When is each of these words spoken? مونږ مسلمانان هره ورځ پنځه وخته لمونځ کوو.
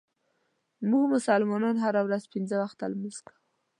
مونږ 0.89 1.05
مسلمانان 1.15 1.75
هره 1.83 2.01
ورځ 2.07 2.23
پنځه 2.33 2.55
وخته 2.59 2.83
لمونځ 2.91 3.17
کوو. 3.25 3.37